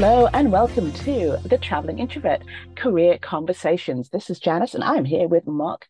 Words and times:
Hello 0.00 0.28
and 0.32 0.50
welcome 0.50 0.90
to 0.92 1.36
the 1.44 1.58
Traveling 1.58 1.98
Introvert 1.98 2.42
Career 2.74 3.18
Conversations. 3.18 4.08
This 4.08 4.30
is 4.30 4.40
Janice 4.40 4.72
and 4.72 4.82
I'm 4.82 5.04
here 5.04 5.28
with 5.28 5.46
Mark 5.46 5.88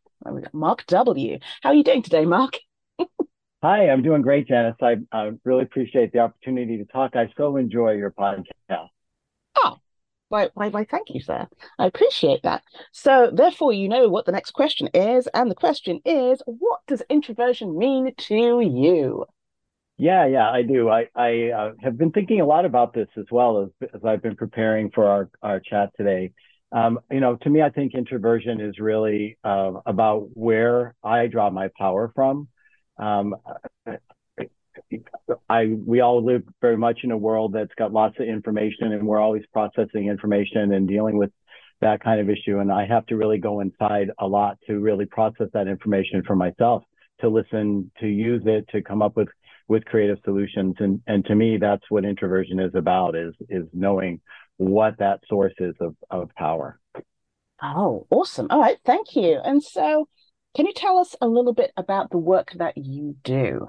Mark 0.52 0.84
W. 0.88 1.38
How 1.60 1.68
are 1.68 1.74
you 1.76 1.84
doing 1.84 2.02
today, 2.02 2.24
Mark? 2.24 2.58
Hi, 3.62 3.88
I'm 3.88 4.02
doing 4.02 4.22
great, 4.22 4.48
Janice. 4.48 4.74
I, 4.82 4.96
I 5.12 5.30
really 5.44 5.62
appreciate 5.62 6.12
the 6.12 6.18
opportunity 6.18 6.76
to 6.78 6.86
talk. 6.86 7.14
I 7.14 7.32
so 7.36 7.56
enjoy 7.56 7.92
your 7.92 8.10
podcast. 8.10 8.46
Oh, 9.54 9.76
why, 10.28 10.48
why, 10.54 10.70
why, 10.70 10.86
thank 10.86 11.10
you, 11.10 11.20
sir. 11.20 11.46
I 11.78 11.86
appreciate 11.86 12.42
that. 12.42 12.64
So, 12.90 13.30
therefore, 13.32 13.72
you 13.72 13.88
know 13.88 14.08
what 14.08 14.26
the 14.26 14.32
next 14.32 14.50
question 14.50 14.88
is. 14.92 15.28
And 15.34 15.48
the 15.48 15.54
question 15.54 16.00
is 16.04 16.42
what 16.46 16.80
does 16.88 17.04
introversion 17.08 17.78
mean 17.78 18.12
to 18.16 18.60
you? 18.60 19.26
Yeah, 20.00 20.24
yeah, 20.24 20.50
I 20.50 20.62
do. 20.62 20.88
I, 20.88 21.08
I 21.14 21.50
uh, 21.50 21.72
have 21.82 21.98
been 21.98 22.10
thinking 22.10 22.40
a 22.40 22.46
lot 22.46 22.64
about 22.64 22.94
this 22.94 23.08
as 23.18 23.26
well 23.30 23.64
as, 23.64 23.88
as 23.94 24.02
I've 24.02 24.22
been 24.22 24.34
preparing 24.34 24.90
for 24.94 25.04
our, 25.04 25.30
our 25.42 25.60
chat 25.60 25.90
today. 25.94 26.32
Um, 26.72 27.00
you 27.10 27.20
know, 27.20 27.36
to 27.42 27.50
me, 27.50 27.60
I 27.60 27.68
think 27.68 27.94
introversion 27.94 28.62
is 28.62 28.78
really 28.78 29.36
uh, 29.44 29.72
about 29.84 30.30
where 30.32 30.94
I 31.04 31.26
draw 31.26 31.50
my 31.50 31.68
power 31.76 32.10
from. 32.14 32.48
Um, 32.98 33.36
I 35.50 35.66
we 35.66 36.00
all 36.00 36.24
live 36.24 36.44
very 36.62 36.78
much 36.78 37.00
in 37.02 37.10
a 37.10 37.18
world 37.18 37.52
that's 37.52 37.74
got 37.76 37.92
lots 37.92 38.18
of 38.18 38.26
information, 38.26 38.92
and 38.92 39.06
we're 39.06 39.20
always 39.20 39.42
processing 39.52 40.08
information 40.08 40.72
and 40.72 40.88
dealing 40.88 41.18
with 41.18 41.30
that 41.82 42.02
kind 42.02 42.22
of 42.22 42.30
issue. 42.30 42.58
And 42.60 42.72
I 42.72 42.86
have 42.86 43.04
to 43.08 43.16
really 43.18 43.36
go 43.36 43.60
inside 43.60 44.12
a 44.18 44.26
lot 44.26 44.56
to 44.66 44.80
really 44.80 45.04
process 45.04 45.48
that 45.52 45.68
information 45.68 46.22
for 46.26 46.36
myself, 46.36 46.84
to 47.20 47.28
listen, 47.28 47.90
to 48.00 48.06
use 48.06 48.44
it, 48.46 48.66
to 48.68 48.80
come 48.80 49.02
up 49.02 49.14
with 49.14 49.28
with 49.70 49.84
creative 49.84 50.18
solutions. 50.24 50.74
And 50.80 51.00
and 51.06 51.24
to 51.26 51.34
me, 51.34 51.56
that's 51.56 51.84
what 51.88 52.04
introversion 52.04 52.58
is 52.58 52.74
about 52.74 53.14
is 53.16 53.32
is 53.48 53.66
knowing 53.72 54.20
what 54.56 54.98
that 54.98 55.20
source 55.28 55.54
is 55.58 55.74
of, 55.80 55.94
of 56.10 56.28
power. 56.36 56.78
Oh, 57.62 58.06
awesome. 58.10 58.48
All 58.50 58.60
right, 58.60 58.78
thank 58.84 59.14
you. 59.16 59.40
And 59.42 59.62
so 59.62 60.08
can 60.54 60.66
you 60.66 60.72
tell 60.74 60.98
us 60.98 61.14
a 61.20 61.28
little 61.28 61.54
bit 61.54 61.72
about 61.76 62.10
the 62.10 62.18
work 62.18 62.52
that 62.56 62.76
you 62.76 63.16
do? 63.22 63.68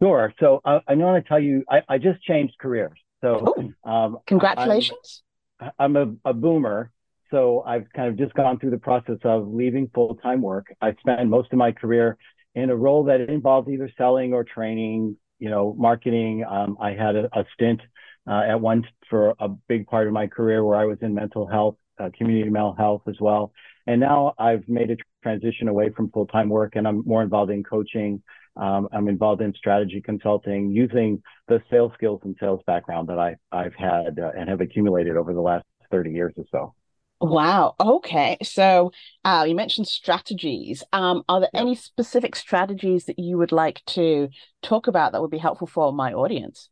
Sure. 0.00 0.34
So 0.38 0.60
uh, 0.64 0.80
I 0.86 0.94
want 0.94 1.24
to 1.24 1.28
tell 1.28 1.40
you, 1.40 1.64
I, 1.70 1.80
I 1.88 1.98
just 1.98 2.22
changed 2.22 2.54
careers. 2.60 2.98
So 3.22 3.72
um, 3.84 4.18
congratulations. 4.26 5.22
I'm, 5.58 5.70
I'm 5.78 5.96
a, 5.96 6.30
a, 6.30 6.34
boomer. 6.34 6.92
So 7.30 7.62
I've 7.66 7.86
kind 7.94 8.08
of 8.08 8.18
just 8.18 8.34
gone 8.34 8.58
through 8.58 8.72
the 8.72 8.78
process 8.78 9.18
of 9.24 9.48
leaving 9.48 9.90
full 9.94 10.16
time 10.16 10.42
work. 10.42 10.66
I 10.82 10.92
spent 11.00 11.26
most 11.28 11.50
of 11.50 11.58
my 11.58 11.72
career 11.72 12.18
in 12.56 12.70
a 12.70 12.76
role 12.76 13.04
that 13.04 13.20
involved 13.20 13.68
either 13.68 13.88
selling 13.96 14.32
or 14.32 14.42
training, 14.42 15.16
you 15.38 15.50
know, 15.50 15.74
marketing. 15.78 16.42
Um, 16.48 16.78
I 16.80 16.92
had 16.92 17.14
a, 17.14 17.26
a 17.38 17.44
stint 17.54 17.80
uh, 18.26 18.42
at 18.48 18.60
once 18.60 18.86
for 19.08 19.34
a 19.38 19.48
big 19.68 19.86
part 19.86 20.06
of 20.06 20.14
my 20.14 20.26
career 20.26 20.64
where 20.64 20.76
I 20.76 20.86
was 20.86 20.96
in 21.02 21.14
mental 21.14 21.46
health, 21.46 21.76
uh, 22.00 22.08
community 22.16 22.50
mental 22.50 22.74
health 22.74 23.02
as 23.06 23.16
well. 23.20 23.52
And 23.86 24.00
now 24.00 24.34
I've 24.38 24.66
made 24.68 24.90
a 24.90 24.96
transition 25.22 25.68
away 25.68 25.90
from 25.94 26.10
full 26.10 26.26
time 26.26 26.48
work 26.48 26.76
and 26.76 26.88
I'm 26.88 27.04
more 27.06 27.22
involved 27.22 27.52
in 27.52 27.62
coaching. 27.62 28.22
Um, 28.56 28.88
I'm 28.90 29.06
involved 29.08 29.42
in 29.42 29.52
strategy 29.52 30.00
consulting 30.00 30.70
using 30.72 31.22
the 31.48 31.62
sales 31.70 31.92
skills 31.94 32.22
and 32.24 32.34
sales 32.40 32.62
background 32.66 33.08
that 33.08 33.18
I, 33.18 33.36
I've 33.52 33.74
had 33.74 34.18
uh, 34.18 34.30
and 34.36 34.48
have 34.48 34.62
accumulated 34.62 35.16
over 35.18 35.34
the 35.34 35.42
last 35.42 35.64
30 35.90 36.10
years 36.10 36.32
or 36.38 36.44
so. 36.50 36.74
Wow. 37.20 37.74
Okay. 37.80 38.36
So 38.42 38.92
uh, 39.24 39.46
you 39.48 39.54
mentioned 39.54 39.88
strategies. 39.88 40.84
Um, 40.92 41.22
are 41.28 41.40
there 41.40 41.50
any 41.54 41.74
specific 41.74 42.36
strategies 42.36 43.06
that 43.06 43.18
you 43.18 43.38
would 43.38 43.52
like 43.52 43.82
to 43.86 44.28
talk 44.62 44.86
about 44.86 45.12
that 45.12 45.22
would 45.22 45.30
be 45.30 45.38
helpful 45.38 45.66
for 45.66 45.92
my 45.92 46.12
audience? 46.12 46.68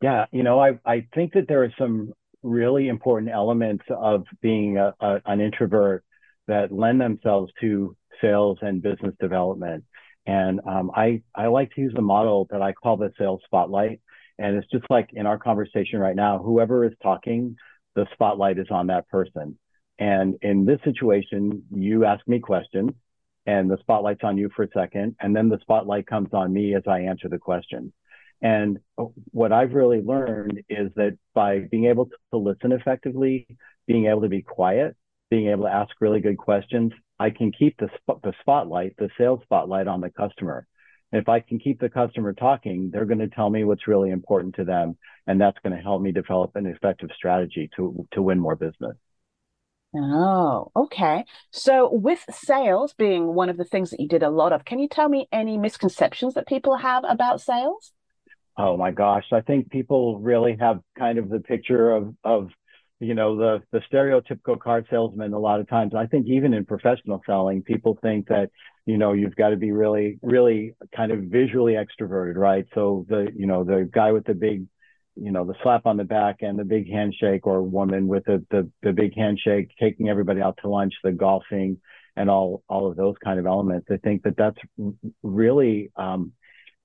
Yeah, 0.00 0.26
you 0.32 0.42
know, 0.42 0.60
I 0.60 0.78
I 0.84 1.06
think 1.14 1.34
that 1.34 1.46
there 1.48 1.64
are 1.64 1.74
some 1.78 2.12
really 2.42 2.88
important 2.88 3.30
elements 3.32 3.84
of 3.90 4.24
being 4.40 4.78
a, 4.78 4.94
a, 5.00 5.20
an 5.26 5.40
introvert 5.40 6.04
that 6.46 6.72
lend 6.72 7.00
themselves 7.00 7.52
to 7.60 7.96
sales 8.20 8.58
and 8.62 8.80
business 8.82 9.14
development. 9.20 9.84
And 10.26 10.60
um, 10.66 10.90
I 10.94 11.22
I 11.34 11.48
like 11.48 11.72
to 11.74 11.80
use 11.80 11.92
the 11.94 12.02
model 12.02 12.46
that 12.50 12.62
I 12.62 12.72
call 12.72 12.96
the 12.96 13.12
sales 13.18 13.40
spotlight. 13.44 14.00
And 14.38 14.56
it's 14.56 14.70
just 14.70 14.84
like 14.88 15.10
in 15.12 15.26
our 15.26 15.38
conversation 15.38 15.98
right 15.98 16.16
now, 16.16 16.38
whoever 16.38 16.84
is 16.86 16.92
talking 17.02 17.56
the 17.94 18.06
spotlight 18.12 18.58
is 18.58 18.68
on 18.70 18.88
that 18.88 19.08
person. 19.08 19.58
And 19.98 20.36
in 20.42 20.64
this 20.64 20.80
situation, 20.84 21.64
you 21.70 22.04
ask 22.04 22.26
me 22.26 22.40
questions 22.40 22.92
and 23.46 23.70
the 23.70 23.78
spotlight's 23.80 24.22
on 24.22 24.38
you 24.38 24.50
for 24.54 24.64
a 24.64 24.68
second. 24.72 25.16
And 25.20 25.34
then 25.34 25.48
the 25.48 25.58
spotlight 25.60 26.06
comes 26.06 26.28
on 26.32 26.52
me 26.52 26.74
as 26.74 26.82
I 26.86 27.00
answer 27.00 27.28
the 27.28 27.38
question. 27.38 27.92
And 28.42 28.78
what 29.32 29.52
I've 29.52 29.74
really 29.74 30.00
learned 30.00 30.62
is 30.68 30.90
that 30.96 31.18
by 31.34 31.60
being 31.60 31.86
able 31.86 32.08
to 32.32 32.38
listen 32.38 32.72
effectively, 32.72 33.46
being 33.86 34.06
able 34.06 34.22
to 34.22 34.28
be 34.28 34.42
quiet, 34.42 34.96
being 35.30 35.48
able 35.48 35.64
to 35.64 35.72
ask 35.72 35.90
really 36.00 36.20
good 36.20 36.38
questions, 36.38 36.92
I 37.18 37.30
can 37.30 37.52
keep 37.52 37.76
the, 37.78 37.90
sp- 38.00 38.22
the 38.22 38.32
spotlight, 38.40 38.96
the 38.96 39.10
sales 39.18 39.40
spotlight 39.42 39.86
on 39.86 40.00
the 40.00 40.10
customer 40.10 40.66
if 41.12 41.28
I 41.28 41.40
can 41.40 41.58
keep 41.58 41.80
the 41.80 41.88
customer 41.88 42.32
talking, 42.32 42.90
they're 42.92 43.04
going 43.04 43.18
to 43.18 43.28
tell 43.28 43.50
me 43.50 43.64
what's 43.64 43.88
really 43.88 44.10
important 44.10 44.54
to 44.56 44.64
them, 44.64 44.96
and 45.26 45.40
that's 45.40 45.58
going 45.62 45.76
to 45.76 45.82
help 45.82 46.02
me 46.02 46.12
develop 46.12 46.56
an 46.56 46.66
effective 46.66 47.10
strategy 47.16 47.68
to 47.76 48.06
to 48.12 48.22
win 48.22 48.38
more 48.38 48.56
business. 48.56 48.96
Oh, 49.94 50.70
okay. 50.76 51.24
So, 51.50 51.92
with 51.92 52.24
sales 52.30 52.92
being 52.92 53.34
one 53.34 53.48
of 53.48 53.56
the 53.56 53.64
things 53.64 53.90
that 53.90 54.00
you 54.00 54.08
did 54.08 54.22
a 54.22 54.30
lot 54.30 54.52
of, 54.52 54.64
can 54.64 54.78
you 54.78 54.88
tell 54.88 55.08
me 55.08 55.28
any 55.32 55.58
misconceptions 55.58 56.34
that 56.34 56.46
people 56.46 56.76
have 56.76 57.02
about 57.08 57.40
sales? 57.40 57.92
Oh 58.56 58.76
my 58.76 58.90
gosh, 58.90 59.24
I 59.32 59.40
think 59.40 59.70
people 59.70 60.18
really 60.18 60.56
have 60.60 60.80
kind 60.98 61.18
of 61.18 61.28
the 61.28 61.40
picture 61.40 61.90
of 61.92 62.14
of 62.24 62.50
you 62.98 63.14
know 63.14 63.36
the 63.36 63.62
the 63.72 63.80
stereotypical 63.90 64.58
car 64.60 64.84
salesman 64.90 65.32
a 65.32 65.38
lot 65.38 65.60
of 65.60 65.68
times. 65.68 65.94
I 65.94 66.06
think 66.06 66.26
even 66.28 66.52
in 66.54 66.66
professional 66.66 67.22
selling, 67.26 67.62
people 67.62 67.98
think 68.02 68.28
that 68.28 68.50
you 68.86 68.98
know 68.98 69.12
you've 69.12 69.36
got 69.36 69.50
to 69.50 69.56
be 69.56 69.72
really 69.72 70.18
really 70.22 70.74
kind 70.94 71.12
of 71.12 71.20
visually 71.24 71.74
extroverted 71.74 72.36
right? 72.36 72.66
So 72.74 73.06
the 73.08 73.28
you 73.34 73.46
know 73.46 73.64
the 73.64 73.88
guy 73.92 74.12
with 74.12 74.24
the 74.24 74.34
big 74.34 74.66
you 75.16 75.32
know 75.32 75.44
the 75.44 75.54
slap 75.62 75.86
on 75.86 75.96
the 75.96 76.04
back 76.04 76.38
and 76.40 76.58
the 76.58 76.64
big 76.64 76.90
handshake 76.90 77.46
or 77.46 77.62
woman 77.62 78.08
with 78.08 78.24
the 78.24 78.44
the, 78.50 78.70
the 78.82 78.92
big 78.92 79.14
handshake 79.16 79.70
taking 79.78 80.08
everybody 80.08 80.40
out 80.40 80.58
to 80.62 80.68
lunch 80.68 80.94
the 81.02 81.12
golfing 81.12 81.78
and 82.16 82.30
all 82.30 82.62
all 82.68 82.88
of 82.88 82.96
those 82.96 83.14
kind 83.22 83.38
of 83.38 83.46
elements 83.46 83.86
i 83.90 83.96
think 83.98 84.22
that 84.22 84.36
that's 84.36 84.58
really 85.22 85.90
um, 85.96 86.32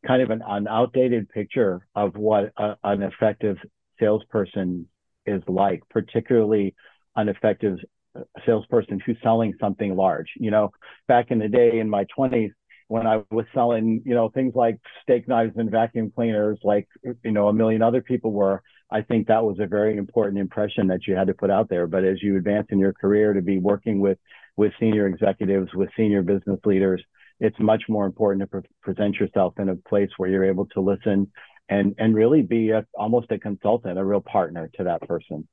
kind 0.05 0.21
of 0.21 0.29
an, 0.31 0.41
an 0.47 0.67
outdated 0.67 1.29
picture 1.29 1.85
of 1.95 2.15
what 2.15 2.51
a, 2.57 2.75
an 2.83 3.03
effective 3.03 3.57
salesperson 3.99 4.87
is 5.25 5.41
like 5.47 5.81
particularly 5.89 6.75
an 7.15 7.29
effective 7.29 7.77
a 8.15 8.41
salesperson 8.45 8.99
who's 9.05 9.17
selling 9.21 9.53
something 9.59 9.95
large. 9.95 10.29
You 10.37 10.51
know, 10.51 10.71
back 11.07 11.31
in 11.31 11.39
the 11.39 11.47
day 11.47 11.79
in 11.79 11.89
my 11.89 12.05
20s, 12.17 12.51
when 12.87 13.07
I 13.07 13.23
was 13.31 13.45
selling, 13.53 14.01
you 14.05 14.13
know, 14.13 14.29
things 14.29 14.53
like 14.55 14.77
steak 15.01 15.27
knives 15.27 15.53
and 15.55 15.71
vacuum 15.71 16.11
cleaners, 16.15 16.59
like, 16.63 16.87
you 17.23 17.31
know, 17.31 17.47
a 17.47 17.53
million 17.53 17.81
other 17.81 18.01
people 18.01 18.31
were, 18.31 18.61
I 18.91 19.01
think 19.01 19.27
that 19.27 19.43
was 19.43 19.57
a 19.59 19.65
very 19.65 19.97
important 19.97 20.37
impression 20.37 20.87
that 20.87 21.07
you 21.07 21.15
had 21.15 21.27
to 21.27 21.33
put 21.33 21.49
out 21.49 21.67
there. 21.67 21.87
But 21.87 22.03
as 22.03 22.21
you 22.21 22.37
advance 22.37 22.67
in 22.69 22.79
your 22.79 22.93
career 22.93 23.33
to 23.33 23.41
be 23.41 23.57
working 23.57 23.99
with, 23.99 24.19
with 24.55 24.71
senior 24.79 25.07
executives, 25.07 25.73
with 25.73 25.89
senior 25.97 26.21
business 26.21 26.59
leaders, 26.63 27.03
it's 27.39 27.59
much 27.59 27.83
more 27.89 28.05
important 28.05 28.41
to 28.41 28.47
pre- 28.47 28.69
present 28.81 29.15
yourself 29.15 29.55
in 29.59 29.69
a 29.69 29.75
place 29.75 30.09
where 30.17 30.29
you're 30.29 30.45
able 30.45 30.67
to 30.67 30.79
listen 30.79 31.31
and, 31.67 31.95
and 31.97 32.13
really 32.13 32.43
be 32.43 32.69
a, 32.69 32.85
almost 32.93 33.31
a 33.31 33.39
consultant, 33.39 33.97
a 33.97 34.05
real 34.05 34.21
partner 34.21 34.69
to 34.75 34.83
that 34.83 35.01
person. 35.01 35.47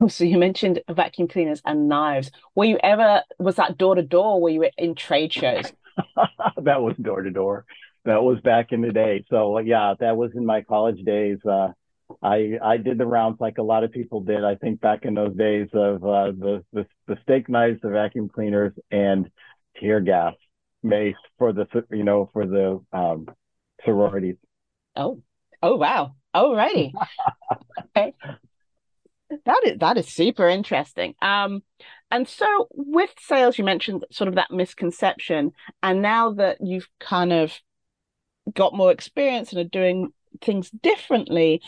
Oh, 0.00 0.08
so 0.08 0.24
you 0.24 0.38
mentioned 0.38 0.82
vacuum 0.90 1.28
cleaners 1.28 1.62
and 1.64 1.88
knives. 1.88 2.30
Were 2.54 2.64
you 2.64 2.78
ever 2.82 3.22
was 3.38 3.56
that 3.56 3.78
door 3.78 3.94
to 3.94 4.02
door? 4.02 4.40
Were 4.40 4.50
you 4.50 4.68
in 4.76 4.94
trade 4.94 5.32
shows? 5.32 5.72
that 6.62 6.82
was 6.82 6.94
door 7.00 7.22
to 7.22 7.30
door. 7.30 7.64
That 8.04 8.22
was 8.22 8.40
back 8.40 8.72
in 8.72 8.82
the 8.82 8.92
day. 8.92 9.24
So 9.30 9.58
yeah, 9.58 9.94
that 9.98 10.16
was 10.16 10.32
in 10.34 10.46
my 10.46 10.62
college 10.62 11.02
days. 11.04 11.38
Uh, 11.44 11.68
I 12.22 12.52
I 12.62 12.76
did 12.76 12.98
the 12.98 13.06
rounds 13.06 13.40
like 13.40 13.58
a 13.58 13.62
lot 13.62 13.84
of 13.84 13.90
people 13.90 14.20
did. 14.20 14.44
I 14.44 14.54
think 14.54 14.80
back 14.80 15.04
in 15.04 15.14
those 15.14 15.34
days 15.34 15.68
of 15.72 16.04
uh, 16.04 16.32
the, 16.32 16.64
the 16.72 16.86
the 17.08 17.18
steak 17.22 17.48
knives, 17.48 17.80
the 17.82 17.90
vacuum 17.90 18.28
cleaners, 18.28 18.72
and 18.90 19.28
tear 19.80 20.00
gas 20.00 20.34
mace 20.82 21.16
for 21.38 21.52
the 21.52 21.66
you 21.90 22.04
know 22.04 22.30
for 22.32 22.46
the 22.46 22.80
um, 22.92 23.26
sororities. 23.84 24.36
Oh, 24.94 25.20
oh 25.62 25.76
wow! 25.76 26.14
Alrighty. 26.34 26.92
okay 27.96 28.14
that 29.30 29.60
is 29.64 29.78
that 29.78 29.96
is 29.96 30.08
super 30.08 30.48
interesting. 30.48 31.14
Um, 31.20 31.62
and 32.10 32.28
so 32.28 32.68
with 32.72 33.10
sales, 33.18 33.58
you 33.58 33.64
mentioned 33.64 34.04
sort 34.10 34.28
of 34.28 34.36
that 34.36 34.50
misconception, 34.50 35.52
and 35.82 36.02
now 36.02 36.32
that 36.34 36.58
you've 36.60 36.88
kind 37.00 37.32
of 37.32 37.52
got 38.54 38.74
more 38.74 38.92
experience 38.92 39.52
and 39.52 39.60
are 39.60 39.68
doing 39.68 40.12
things 40.40 40.70
differently, 40.70 41.60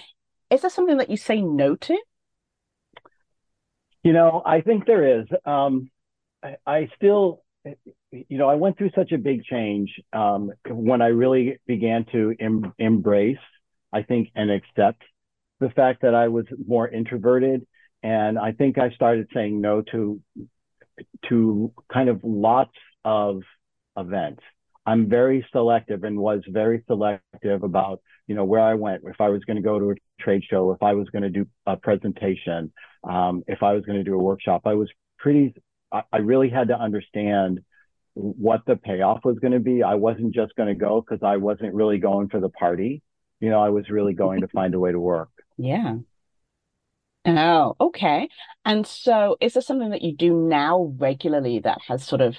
is 0.50 0.60
there 0.60 0.70
something 0.70 0.98
that 0.98 1.10
you 1.10 1.16
say 1.16 1.42
no 1.42 1.74
to? 1.74 1.98
You 4.02 4.12
know, 4.12 4.42
I 4.44 4.60
think 4.60 4.86
there 4.86 5.20
is. 5.20 5.26
Um, 5.44 5.90
I, 6.42 6.56
I 6.66 6.88
still, 6.96 7.42
you 8.12 8.38
know, 8.38 8.48
I 8.48 8.54
went 8.54 8.78
through 8.78 8.90
such 8.94 9.12
a 9.12 9.18
big 9.18 9.44
change 9.44 9.90
um, 10.12 10.52
when 10.68 11.02
I 11.02 11.08
really 11.08 11.58
began 11.66 12.06
to 12.12 12.34
em- 12.38 12.72
embrace, 12.78 13.36
I 13.92 14.02
think, 14.02 14.30
and 14.34 14.50
accept 14.50 15.02
the 15.60 15.70
fact 15.70 16.02
that 16.02 16.14
I 16.14 16.28
was 16.28 16.46
more 16.66 16.88
introverted, 16.88 17.66
and 18.02 18.38
I 18.38 18.52
think 18.52 18.78
I 18.78 18.90
started 18.90 19.28
saying 19.34 19.60
no 19.60 19.82
to 19.92 20.20
to 21.28 21.72
kind 21.92 22.08
of 22.08 22.20
lots 22.22 22.74
of 23.04 23.42
events. 23.96 24.42
I'm 24.86 25.08
very 25.08 25.46
selective 25.52 26.02
and 26.04 26.18
was 26.18 26.40
very 26.48 26.82
selective 26.86 27.62
about 27.62 28.00
you 28.26 28.34
know 28.34 28.44
where 28.44 28.60
I 28.60 28.74
went. 28.74 29.02
If 29.04 29.20
I 29.20 29.28
was 29.28 29.44
going 29.44 29.56
to 29.56 29.62
go 29.62 29.78
to 29.78 29.90
a 29.90 29.94
trade 30.20 30.42
show, 30.48 30.72
if 30.72 30.82
I 30.82 30.94
was 30.94 31.08
going 31.10 31.22
to 31.22 31.30
do 31.30 31.46
a 31.66 31.76
presentation, 31.76 32.72
um, 33.04 33.42
if 33.46 33.62
I 33.62 33.72
was 33.72 33.84
going 33.84 33.98
to 33.98 34.04
do 34.04 34.14
a 34.14 34.22
workshop, 34.22 34.62
I 34.64 34.74
was 34.74 34.88
pretty. 35.18 35.54
I, 35.92 36.02
I 36.12 36.18
really 36.18 36.50
had 36.50 36.68
to 36.68 36.78
understand 36.78 37.60
what 38.14 38.62
the 38.66 38.76
payoff 38.76 39.20
was 39.24 39.38
going 39.38 39.52
to 39.52 39.60
be. 39.60 39.82
I 39.82 39.94
wasn't 39.94 40.34
just 40.34 40.54
going 40.56 40.68
to 40.68 40.74
go 40.74 41.00
because 41.00 41.22
I 41.22 41.36
wasn't 41.36 41.74
really 41.74 41.98
going 41.98 42.28
for 42.28 42.40
the 42.40 42.48
party. 42.48 43.02
You 43.40 43.50
know, 43.50 43.60
I 43.60 43.68
was 43.68 43.88
really 43.88 44.14
going 44.14 44.40
to 44.40 44.48
find 44.48 44.74
a 44.74 44.80
way 44.80 44.90
to 44.90 44.98
work. 44.98 45.30
Yeah. 45.58 45.96
Oh, 47.26 47.76
okay. 47.80 48.28
And 48.64 48.86
so 48.86 49.36
is 49.40 49.52
there 49.52 49.62
something 49.62 49.90
that 49.90 50.02
you 50.02 50.16
do 50.16 50.32
now 50.32 50.94
regularly 50.96 51.58
that 51.58 51.78
has 51.88 52.04
sort 52.04 52.22
of 52.22 52.36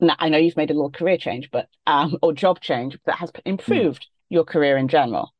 now, 0.00 0.16
I 0.18 0.28
know 0.28 0.38
you've 0.38 0.56
made 0.56 0.70
a 0.70 0.74
little 0.74 0.90
career 0.90 1.16
change, 1.16 1.50
but 1.52 1.68
um, 1.86 2.18
or 2.22 2.32
job 2.32 2.60
change 2.60 2.98
that 3.06 3.18
has 3.18 3.30
improved 3.44 4.02
mm. 4.02 4.06
your 4.30 4.44
career 4.44 4.76
in 4.76 4.88
general? 4.88 5.32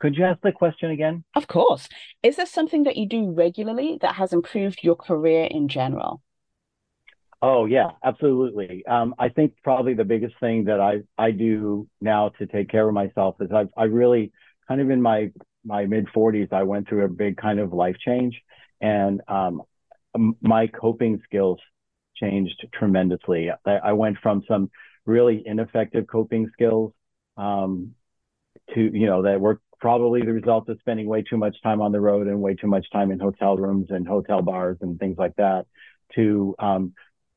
Could 0.00 0.16
you 0.16 0.24
ask 0.24 0.40
the 0.40 0.52
question 0.52 0.90
again? 0.90 1.24
Of 1.34 1.46
course. 1.46 1.88
Is 2.22 2.36
there 2.36 2.46
something 2.46 2.84
that 2.84 2.96
you 2.96 3.06
do 3.06 3.30
regularly 3.30 3.98
that 4.00 4.14
has 4.14 4.32
improved 4.32 4.80
your 4.82 4.96
career 4.96 5.44
in 5.44 5.68
general? 5.68 6.22
Oh 7.42 7.66
yeah, 7.66 7.90
absolutely. 8.02 8.84
Um, 8.86 9.14
I 9.18 9.28
think 9.28 9.54
probably 9.62 9.92
the 9.92 10.04
biggest 10.04 10.34
thing 10.40 10.64
that 10.64 10.80
I 10.80 11.02
I 11.18 11.30
do 11.30 11.86
now 12.00 12.30
to 12.38 12.46
take 12.46 12.70
care 12.70 12.88
of 12.88 12.94
myself 12.94 13.36
is 13.40 13.50
I 13.52 13.66
I 13.76 13.84
really 13.84 14.32
kind 14.68 14.80
of 14.80 14.90
in 14.90 15.00
my 15.00 15.30
my 15.64 15.86
mid 15.86 16.06
40s 16.14 16.52
I 16.52 16.62
went 16.62 16.88
through 16.88 17.04
a 17.04 17.08
big 17.08 17.36
kind 17.36 17.58
of 17.58 17.72
life 17.72 17.96
change 18.04 18.40
and 18.80 19.20
um, 19.28 19.62
my 20.40 20.66
coping 20.66 21.20
skills 21.24 21.58
changed 22.16 22.66
tremendously. 22.72 23.50
I, 23.50 23.70
I, 23.76 23.92
went 23.92 24.18
from 24.22 24.42
some 24.46 24.70
really 25.04 25.42
ineffective 25.44 26.06
coping 26.06 26.48
skills 26.52 26.92
um, 27.36 27.94
to 28.74 28.80
you 28.80 29.06
know 29.06 29.22
that 29.22 29.40
were 29.40 29.60
probably 29.80 30.22
the 30.22 30.32
result 30.32 30.68
of 30.68 30.78
spending 30.80 31.06
way 31.06 31.22
too 31.22 31.36
much 31.36 31.56
time 31.62 31.80
on 31.80 31.92
the 31.92 32.00
road 32.00 32.26
and 32.26 32.40
way 32.40 32.54
too 32.54 32.66
much 32.66 32.86
time 32.90 33.10
in 33.10 33.18
hotel 33.18 33.56
rooms 33.56 33.88
and 33.90 34.06
hotel 34.06 34.40
bars 34.40 34.78
and 34.80 34.98
things 34.98 35.16
like 35.18 35.34
that 35.36 35.66
to 36.14 36.54
um, 36.58 36.94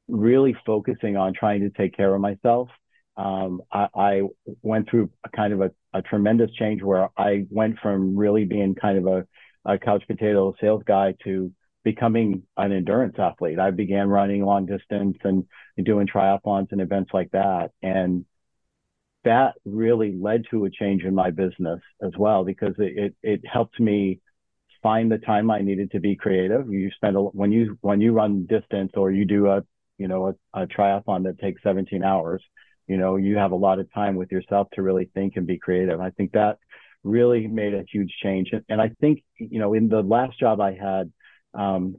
really 0.07 0.55
focusing 0.65 1.17
on 1.17 1.33
trying 1.33 1.61
to 1.61 1.69
take 1.69 1.95
care 1.95 2.13
of 2.13 2.21
myself. 2.21 2.69
Um, 3.17 3.61
I, 3.71 3.87
I, 3.95 4.21
went 4.61 4.89
through 4.89 5.09
a 5.25 5.29
kind 5.29 5.51
of 5.51 5.61
a, 5.61 5.71
a, 5.91 6.03
tremendous 6.03 6.51
change 6.53 6.83
where 6.83 7.09
I 7.17 7.45
went 7.49 7.79
from 7.79 8.15
really 8.15 8.45
being 8.45 8.75
kind 8.75 8.97
of 8.99 9.07
a, 9.07 9.25
a 9.65 9.79
couch 9.79 10.03
potato 10.07 10.53
sales 10.61 10.83
guy 10.85 11.15
to 11.23 11.51
becoming 11.83 12.43
an 12.57 12.71
endurance 12.71 13.15
athlete. 13.17 13.57
I 13.57 13.71
began 13.71 14.07
running 14.07 14.45
long 14.45 14.65
distance 14.67 15.17
and, 15.23 15.45
doing 15.83 16.07
triathlons 16.07 16.71
and 16.71 16.81
events 16.81 17.11
like 17.13 17.29
that. 17.31 17.69
And 17.83 18.25
that 19.23 19.53
really 19.63 20.17
led 20.19 20.43
to 20.49 20.65
a 20.65 20.71
change 20.71 21.03
in 21.03 21.13
my 21.13 21.29
business 21.29 21.81
as 22.01 22.13
well 22.17 22.43
because 22.43 22.73
it, 22.79 22.97
it, 22.97 23.15
it 23.21 23.41
helped 23.45 23.79
me 23.79 24.19
find 24.81 25.11
the 25.11 25.19
time 25.19 25.51
I 25.51 25.59
needed 25.59 25.91
to 25.91 25.99
be 25.99 26.15
creative. 26.15 26.71
You 26.71 26.89
spend 26.95 27.15
a, 27.15 27.19
when 27.19 27.51
you 27.51 27.77
when 27.81 28.01
you 28.01 28.11
run 28.11 28.47
distance 28.47 28.93
or 28.95 29.11
you 29.11 29.25
do 29.25 29.47
a 29.51 29.61
you 29.97 30.07
know, 30.07 30.27
a, 30.53 30.61
a 30.61 30.67
triathlon 30.67 31.23
that 31.23 31.39
takes 31.39 31.63
17 31.63 32.03
hours, 32.03 32.43
you 32.87 32.97
know, 32.97 33.17
you 33.17 33.37
have 33.37 33.51
a 33.51 33.55
lot 33.55 33.79
of 33.79 33.91
time 33.93 34.15
with 34.15 34.31
yourself 34.31 34.69
to 34.73 34.81
really 34.81 35.09
think 35.13 35.33
and 35.35 35.45
be 35.45 35.57
creative. 35.57 35.99
I 35.99 36.09
think 36.11 36.31
that 36.31 36.57
really 37.03 37.47
made 37.47 37.73
a 37.73 37.83
huge 37.91 38.13
change. 38.23 38.51
And, 38.69 38.81
I 38.81 38.89
think, 38.99 39.23
you 39.37 39.59
know, 39.59 39.73
in 39.73 39.89
the 39.89 40.01
last 40.01 40.39
job 40.39 40.59
I 40.61 40.73
had, 40.73 41.11
um, 41.53 41.97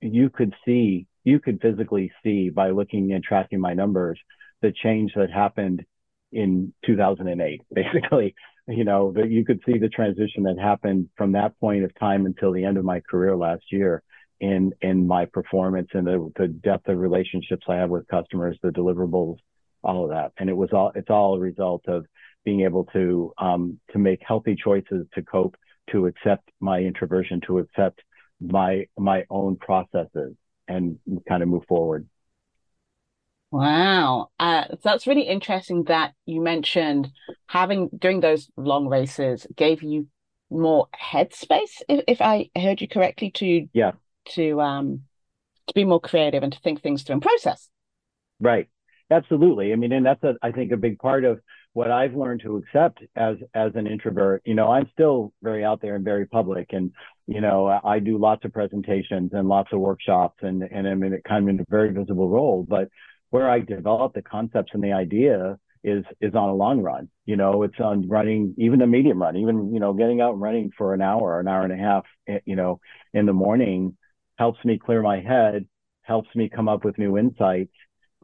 you 0.00 0.30
could 0.30 0.54
see, 0.64 1.06
you 1.24 1.38
could 1.38 1.60
physically 1.60 2.10
see 2.22 2.48
by 2.48 2.70
looking 2.70 3.12
and 3.12 3.22
tracking 3.22 3.60
my 3.60 3.74
numbers, 3.74 4.18
the 4.62 4.72
change 4.72 5.12
that 5.16 5.30
happened 5.30 5.84
in 6.32 6.72
2008, 6.86 7.62
basically, 7.74 8.34
you 8.68 8.84
know, 8.84 9.12
that 9.12 9.30
you 9.30 9.44
could 9.44 9.60
see 9.66 9.78
the 9.78 9.88
transition 9.88 10.44
that 10.44 10.58
happened 10.58 11.08
from 11.16 11.32
that 11.32 11.58
point 11.60 11.84
of 11.84 11.98
time 11.98 12.26
until 12.26 12.52
the 12.52 12.64
end 12.64 12.78
of 12.78 12.84
my 12.84 13.00
career 13.00 13.36
last 13.36 13.64
year 13.70 14.02
in 14.40 14.72
in 14.80 15.06
my 15.06 15.26
performance 15.26 15.88
and 15.92 16.06
the, 16.06 16.32
the 16.36 16.48
depth 16.48 16.88
of 16.88 16.98
relationships 16.98 17.66
I 17.68 17.76
have 17.76 17.90
with 17.90 18.08
customers, 18.08 18.58
the 18.62 18.70
deliverables, 18.70 19.36
all 19.82 20.04
of 20.04 20.10
that. 20.10 20.32
And 20.38 20.48
it 20.50 20.56
was 20.56 20.70
all 20.72 20.92
it's 20.94 21.10
all 21.10 21.36
a 21.36 21.40
result 21.40 21.84
of 21.88 22.06
being 22.44 22.62
able 22.62 22.84
to 22.86 23.32
um, 23.38 23.80
to 23.92 23.98
make 23.98 24.20
healthy 24.26 24.56
choices 24.56 25.06
to 25.14 25.22
cope, 25.22 25.56
to 25.90 26.06
accept 26.06 26.48
my 26.60 26.80
introversion, 26.80 27.40
to 27.46 27.58
accept 27.58 28.00
my 28.40 28.86
my 28.98 29.24
own 29.30 29.56
processes, 29.56 30.34
and 30.68 30.98
kind 31.28 31.42
of 31.42 31.48
move 31.48 31.64
forward. 31.68 32.06
Wow, 33.50 34.28
uh, 34.38 34.64
that's 34.82 35.08
really 35.08 35.22
interesting 35.22 35.84
that 35.84 36.12
you 36.24 36.40
mentioned 36.40 37.10
having 37.48 37.88
doing 37.88 38.20
those 38.20 38.48
long 38.56 38.86
races 38.86 39.46
gave 39.56 39.82
you 39.82 40.06
more 40.50 40.88
headspace, 40.94 41.82
if, 41.88 42.04
if 42.06 42.20
I 42.20 42.50
heard 42.56 42.80
you 42.80 42.88
correctly, 42.88 43.30
to 43.32 43.68
yeah 43.72 43.92
to 44.30 44.60
um 44.60 45.02
to 45.66 45.74
be 45.74 45.84
more 45.84 46.00
creative 46.00 46.42
and 46.42 46.52
to 46.52 46.60
think 46.60 46.80
things 46.80 47.02
through 47.02 47.14
and 47.14 47.22
process. 47.22 47.68
Right. 48.40 48.68
Absolutely. 49.10 49.72
I 49.72 49.76
mean, 49.76 49.92
and 49.92 50.06
that's 50.06 50.22
a, 50.22 50.34
I 50.42 50.52
think 50.52 50.70
a 50.72 50.76
big 50.76 50.98
part 50.98 51.24
of 51.24 51.40
what 51.72 51.90
I've 51.90 52.14
learned 52.14 52.42
to 52.42 52.56
accept 52.56 53.00
as 53.16 53.36
as 53.54 53.72
an 53.74 53.86
introvert. 53.86 54.42
You 54.44 54.54
know, 54.54 54.70
I'm 54.70 54.88
still 54.92 55.32
very 55.42 55.64
out 55.64 55.80
there 55.80 55.96
and 55.96 56.04
very 56.04 56.26
public, 56.26 56.68
and 56.72 56.92
you 57.26 57.40
know, 57.40 57.66
I 57.84 57.98
do 57.98 58.18
lots 58.18 58.44
of 58.44 58.52
presentations 58.52 59.30
and 59.32 59.48
lots 59.48 59.72
of 59.72 59.80
workshops, 59.80 60.38
and 60.42 60.62
and 60.62 60.86
I'm 60.86 61.02
in 61.02 61.14
a, 61.14 61.22
kind 61.22 61.44
of 61.44 61.54
in 61.54 61.60
a 61.60 61.64
very 61.68 61.92
visible 61.92 62.28
role. 62.28 62.64
But 62.68 62.88
where 63.30 63.50
I 63.50 63.60
develop 63.60 64.14
the 64.14 64.22
concepts 64.22 64.72
and 64.74 64.82
the 64.82 64.92
idea 64.92 65.58
is 65.82 66.04
is 66.20 66.34
on 66.34 66.48
a 66.48 66.54
long 66.54 66.80
run. 66.80 67.08
You 67.24 67.36
know, 67.36 67.62
it's 67.64 67.80
on 67.80 68.08
running 68.08 68.54
even 68.58 68.80
a 68.82 68.86
medium 68.86 69.20
run, 69.22 69.36
even 69.36 69.72
you 69.74 69.80
know, 69.80 69.92
getting 69.92 70.20
out 70.20 70.32
and 70.34 70.40
running 70.40 70.70
for 70.76 70.94
an 70.94 71.02
hour, 71.02 71.40
an 71.40 71.48
hour 71.48 71.62
and 71.64 71.72
a 71.72 71.76
half, 71.76 72.04
eh, 72.28 72.40
you 72.44 72.54
know, 72.56 72.80
in 73.12 73.26
the 73.26 73.32
morning 73.32 73.96
helps 74.38 74.64
me 74.64 74.78
clear 74.78 75.02
my 75.02 75.20
head, 75.20 75.66
helps 76.02 76.28
me 76.34 76.48
come 76.48 76.68
up 76.68 76.84
with 76.84 76.98
new 76.98 77.18
insights. 77.18 77.72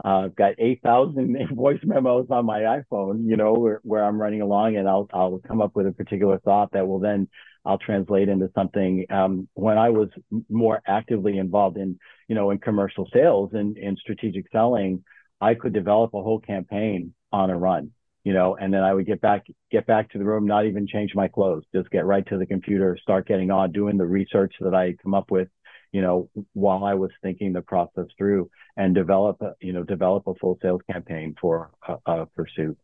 Uh, 0.04 0.26
I've 0.26 0.36
got 0.36 0.54
8,000 0.58 1.48
voice 1.54 1.80
memos 1.82 2.26
on 2.30 2.44
my 2.44 2.60
iPhone, 2.60 3.28
you 3.28 3.36
know, 3.36 3.54
where, 3.54 3.80
where 3.82 4.04
I'm 4.04 4.20
running 4.20 4.42
along 4.42 4.76
and 4.76 4.88
I'll, 4.88 5.08
I'll 5.12 5.40
come 5.46 5.62
up 5.62 5.74
with 5.74 5.86
a 5.86 5.92
particular 5.92 6.38
thought 6.38 6.72
that 6.72 6.86
will 6.86 6.98
then 6.98 7.28
I'll 7.64 7.78
translate 7.78 8.28
into 8.28 8.50
something. 8.54 9.06
Um, 9.10 9.48
when 9.54 9.78
I 9.78 9.90
was 9.90 10.08
more 10.48 10.82
actively 10.86 11.38
involved 11.38 11.78
in, 11.78 11.98
you 12.28 12.34
know, 12.34 12.50
in 12.50 12.58
commercial 12.58 13.08
sales 13.12 13.50
and 13.54 13.76
in 13.78 13.96
strategic 13.96 14.46
selling, 14.52 15.02
I 15.40 15.54
could 15.54 15.72
develop 15.72 16.14
a 16.14 16.22
whole 16.22 16.40
campaign 16.40 17.14
on 17.32 17.50
a 17.50 17.58
run, 17.58 17.90
you 18.22 18.32
know, 18.32 18.56
and 18.56 18.72
then 18.72 18.82
I 18.82 18.94
would 18.94 19.06
get 19.06 19.20
back, 19.20 19.46
get 19.70 19.86
back 19.86 20.10
to 20.10 20.18
the 20.18 20.24
room, 20.24 20.46
not 20.46 20.66
even 20.66 20.86
change 20.86 21.14
my 21.14 21.28
clothes, 21.28 21.64
just 21.74 21.90
get 21.90 22.04
right 22.06 22.26
to 22.28 22.38
the 22.38 22.46
computer, 22.46 22.96
start 23.00 23.26
getting 23.26 23.50
on, 23.50 23.72
doing 23.72 23.96
the 23.96 24.06
research 24.06 24.54
that 24.60 24.74
I 24.74 24.94
come 25.02 25.14
up 25.14 25.30
with 25.30 25.48
you 25.96 26.02
know, 26.02 26.28
while 26.52 26.84
I 26.84 26.92
was 26.92 27.10
thinking 27.22 27.54
the 27.54 27.62
process 27.62 28.04
through 28.18 28.50
and 28.76 28.94
develop, 28.94 29.40
a, 29.40 29.54
you 29.62 29.72
know, 29.72 29.82
develop 29.82 30.26
a 30.26 30.34
full 30.34 30.58
sales 30.60 30.82
campaign 30.92 31.34
for 31.40 31.70
a, 31.88 31.96
a 32.04 32.26
pursuit. 32.26 32.76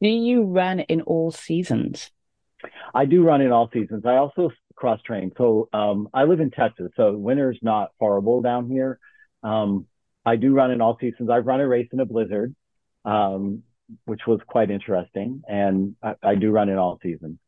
Do 0.00 0.08
you 0.08 0.42
run 0.42 0.80
in 0.80 1.02
all 1.02 1.30
seasons? 1.30 2.10
I 2.92 3.04
do 3.04 3.22
run 3.22 3.42
in 3.42 3.52
all 3.52 3.70
seasons. 3.72 4.04
I 4.04 4.16
also 4.16 4.50
cross 4.74 5.00
train. 5.02 5.30
So 5.38 5.68
um, 5.72 6.08
I 6.12 6.24
live 6.24 6.40
in 6.40 6.50
Texas, 6.50 6.90
so 6.96 7.16
winter's 7.16 7.60
not 7.62 7.90
horrible 8.00 8.42
down 8.42 8.68
here. 8.68 8.98
Um, 9.44 9.86
I 10.26 10.34
do 10.34 10.52
run 10.52 10.72
in 10.72 10.80
all 10.80 10.98
seasons. 11.00 11.30
I've 11.30 11.46
run 11.46 11.60
a 11.60 11.68
race 11.68 11.90
in 11.92 12.00
a 12.00 12.04
blizzard, 12.04 12.56
um, 13.04 13.62
which 14.04 14.22
was 14.26 14.40
quite 14.48 14.72
interesting, 14.72 15.42
and 15.46 15.94
I, 16.02 16.14
I, 16.24 16.34
do 16.34 16.50
run 16.50 16.70
in 16.70 16.78
all 16.78 16.98
seasons. 17.04 17.38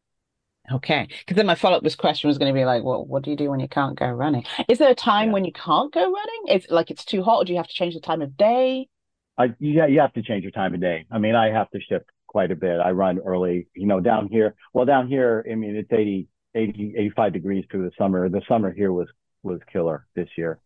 Okay, 0.72 1.08
because 1.20 1.36
then 1.36 1.46
my 1.46 1.54
follow 1.54 1.76
up 1.76 1.96
question 1.98 2.28
was 2.28 2.38
going 2.38 2.52
to 2.52 2.58
be 2.58 2.64
like, 2.64 2.82
well, 2.82 3.04
what 3.04 3.22
do 3.22 3.30
you 3.30 3.36
do 3.36 3.50
when 3.50 3.60
you 3.60 3.68
can't 3.68 3.98
go 3.98 4.06
running? 4.06 4.44
Is 4.66 4.78
there 4.78 4.90
a 4.90 4.94
time 4.94 5.28
yeah. 5.28 5.32
when 5.34 5.44
you 5.44 5.52
can't 5.52 5.92
go 5.92 6.00
running? 6.00 6.42
It's 6.46 6.70
like 6.70 6.90
it's 6.90 7.04
too 7.04 7.22
hot, 7.22 7.38
or 7.38 7.44
do 7.44 7.52
you 7.52 7.58
have 7.58 7.68
to 7.68 7.74
change 7.74 7.94
the 7.94 8.00
time 8.00 8.22
of 8.22 8.36
day? 8.36 8.88
I 9.36 9.52
yeah, 9.58 9.86
you 9.86 10.00
have 10.00 10.14
to 10.14 10.22
change 10.22 10.42
your 10.42 10.52
time 10.52 10.74
of 10.74 10.80
day. 10.80 11.06
I 11.10 11.18
mean, 11.18 11.34
I 11.34 11.50
have 11.50 11.70
to 11.70 11.80
shift 11.80 12.06
quite 12.28 12.50
a 12.50 12.56
bit. 12.56 12.80
I 12.80 12.92
run 12.92 13.18
early, 13.18 13.68
you 13.74 13.86
know, 13.86 14.00
down 14.00 14.28
here. 14.28 14.54
Well, 14.72 14.86
down 14.86 15.06
here, 15.06 15.44
I 15.50 15.54
mean, 15.54 15.76
it's 15.76 15.92
80, 15.92 16.28
80 16.54 16.94
85 16.96 17.32
degrees 17.32 17.64
through 17.70 17.84
the 17.84 17.92
summer. 17.98 18.28
The 18.28 18.42
summer 18.48 18.72
here 18.72 18.92
was 18.92 19.08
was 19.42 19.60
killer 19.70 20.06
this 20.14 20.28
year. 20.38 20.60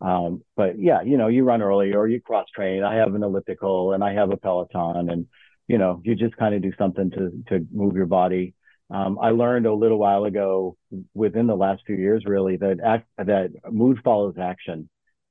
Um, 0.00 0.42
but 0.56 0.78
yeah, 0.78 1.02
you 1.02 1.16
know, 1.16 1.28
you 1.28 1.44
run 1.44 1.62
early 1.62 1.94
or 1.94 2.08
you 2.08 2.20
cross 2.20 2.46
train. 2.54 2.82
I 2.82 2.96
have 2.96 3.14
an 3.14 3.22
elliptical 3.22 3.92
and 3.92 4.02
I 4.02 4.14
have 4.14 4.30
a 4.32 4.36
Peloton, 4.36 5.10
and 5.10 5.26
you 5.68 5.78
know, 5.78 6.00
you 6.04 6.14
just 6.14 6.36
kind 6.36 6.54
of 6.54 6.62
do 6.62 6.72
something 6.76 7.10
to 7.12 7.30
to 7.48 7.66
move 7.72 7.94
your 7.94 8.06
body. 8.06 8.54
Um, 8.90 9.18
I 9.20 9.30
learned 9.30 9.66
a 9.66 9.74
little 9.74 9.98
while 9.98 10.24
ago, 10.24 10.76
within 11.14 11.46
the 11.46 11.56
last 11.56 11.82
few 11.86 11.96
years, 11.96 12.24
really, 12.26 12.56
that 12.56 12.78
act, 12.84 13.06
that 13.18 13.50
mood 13.70 14.00
follows 14.04 14.34
action. 14.38 14.88